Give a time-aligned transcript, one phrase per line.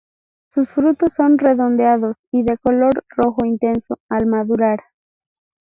[0.55, 4.79] Sus frutos son redondeados y de color rojo intenso al madurar.